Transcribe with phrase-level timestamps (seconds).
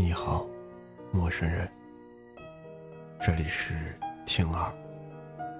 [0.00, 0.46] 你好，
[1.10, 1.68] 陌生人。
[3.20, 3.74] 这里是
[4.24, 4.72] 听耳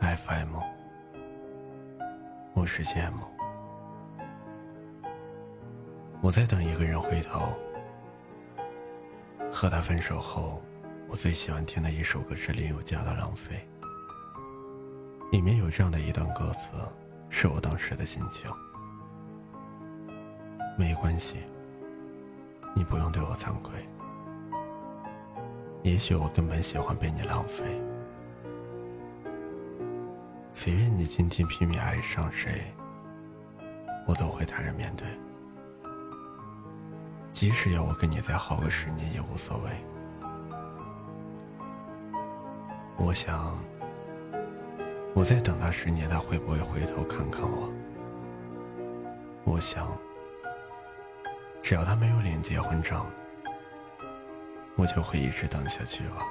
[0.00, 0.54] FM，
[2.54, 3.28] 我是芥末。
[6.20, 7.52] 我在等一个人回头。
[9.50, 10.62] 和他分手后，
[11.08, 13.68] 我最喜欢听的一首歌是林宥嘉的《浪费》，
[15.32, 16.70] 里面有这样的一段歌词，
[17.28, 18.48] 是我当时的心情。
[20.78, 21.38] 没关系，
[22.72, 23.72] 你不用对我惭愧。
[25.88, 27.64] 也许我根本喜欢被你浪费。
[30.52, 32.74] 随便你今天拼命爱上谁，
[34.06, 35.08] 我都会坦然面对。
[37.32, 39.70] 即使要我跟你再耗个十年也无所谓。
[42.98, 43.56] 我想，
[45.14, 47.72] 我在等他十年，他会不会回头看看我？
[49.44, 49.88] 我想，
[51.62, 53.02] 只要他没有领结婚证。
[54.78, 56.22] 我就会一直等下去了。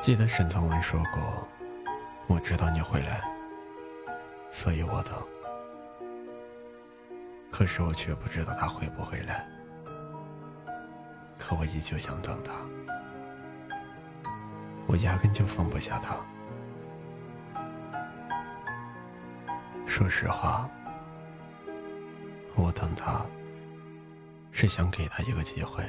[0.00, 1.48] 记得沈从文说过
[2.26, 3.22] ：“我知道你会来，
[4.50, 5.14] 所以我等。
[7.52, 9.46] 可是我却不知道他会不会来。
[11.38, 12.52] 可我依旧想等他，
[14.88, 16.16] 我压根就放不下他。
[19.86, 20.68] 说实话，
[22.56, 23.24] 我等他。”
[24.52, 25.82] 是想给他一个机会，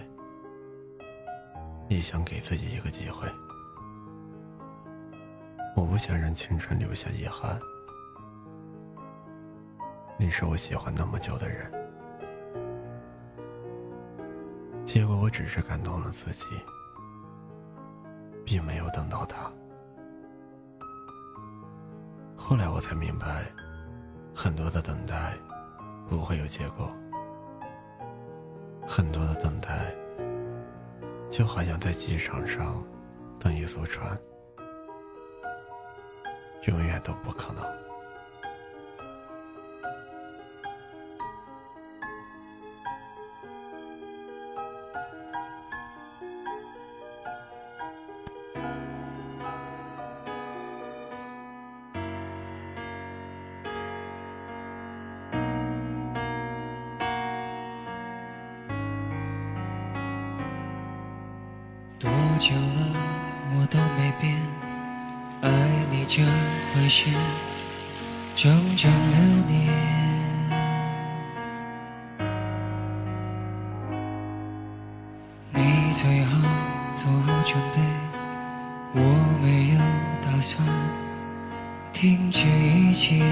[1.89, 3.27] 也想给自己一个机会。
[5.75, 7.59] 我不想让青春留下遗憾。
[10.17, 11.69] 你是我喜欢那么久的人，
[14.85, 16.45] 结果我只是感动了自己，
[18.45, 19.51] 并没有等到他。
[22.37, 23.43] 后来我才明白，
[24.33, 25.33] 很多的等待
[26.07, 26.89] 不会有结果。
[28.85, 29.93] 很多的等待，
[31.29, 32.83] 就好像在机场上
[33.39, 34.17] 等一艘船，
[36.65, 37.82] 永远都不可能。
[62.33, 62.59] 多久了，
[63.53, 64.35] 我都没变，
[65.41, 65.49] 爱
[65.91, 66.23] 你这
[66.73, 67.11] 回事，
[68.35, 69.71] 整整六年。
[75.51, 76.41] 你最好
[76.95, 77.79] 做好准备，
[78.95, 78.99] 我
[79.39, 79.79] 没有
[80.23, 80.67] 打算。
[81.93, 83.23] 停止一切，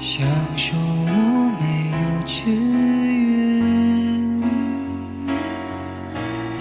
[0.00, 2.24] 想说我没有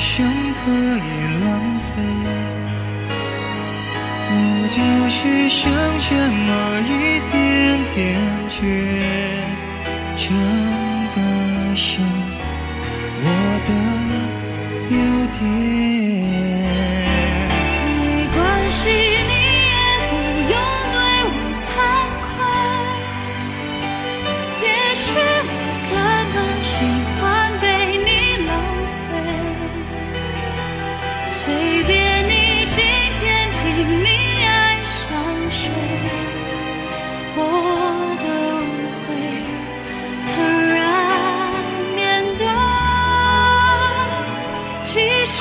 [0.00, 1.08] 生可以
[1.44, 1.92] 浪费。
[4.32, 4.34] 我
[4.74, 4.78] 就
[5.10, 5.18] 是
[5.50, 5.60] 剩
[5.98, 6.08] 这
[6.46, 6.48] 么
[6.88, 6.90] 一
[7.30, 7.32] 点
[7.94, 7.98] 点
[8.48, 8.58] 倔，
[10.16, 10.24] 真
[11.14, 11.16] 的
[11.76, 11.84] 想
[13.22, 13.26] 我
[13.66, 13.70] 的
[14.90, 14.96] 优
[15.38, 15.69] 点。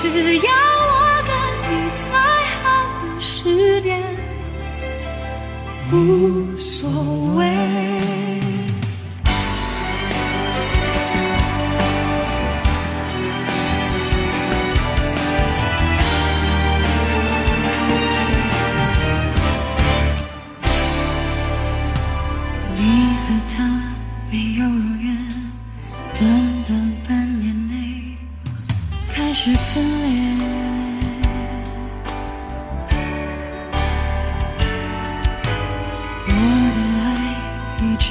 [0.01, 0.49] 只要
[0.91, 1.31] 我跟
[1.69, 2.07] 你再
[2.61, 2.63] 好
[3.01, 3.89] 的十年，
[5.91, 6.89] 无所
[7.35, 7.88] 谓。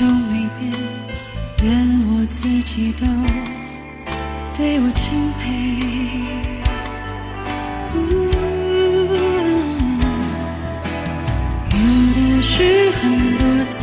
[0.01, 0.73] 我的爱一终没变，
[1.63, 1.67] 连
[2.09, 3.07] 我自己都
[4.57, 5.03] 对我钦
[5.39, 5.45] 佩。
[11.71, 11.77] 有
[12.15, 13.01] 的是很
[13.39, 13.43] 多
[13.73, 13.79] 资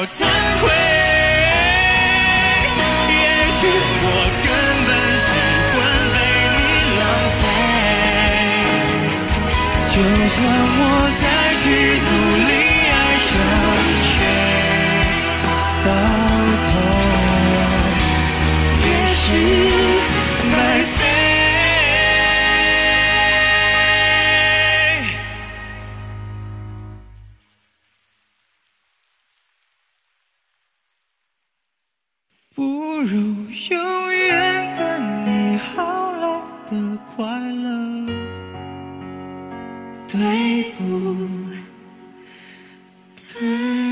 [0.00, 0.24] 我惭
[0.60, 0.62] 愧。
[3.12, 3.16] 也
[3.60, 3.62] 许
[4.02, 4.08] 我
[4.40, 4.48] 根
[4.86, 4.90] 本
[5.26, 5.28] 喜
[5.74, 5.76] 欢
[6.14, 6.16] 被
[6.56, 6.58] 你
[7.00, 7.02] 浪
[7.36, 7.42] 费，
[9.92, 9.94] 就
[10.34, 10.38] 算
[32.52, 32.62] 不
[33.02, 33.16] 如
[33.70, 38.06] 永远跟你好了的快乐，
[40.08, 40.82] 对不
[43.38, 43.89] 对？